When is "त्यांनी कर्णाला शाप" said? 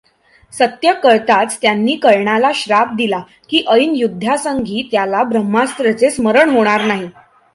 1.61-2.93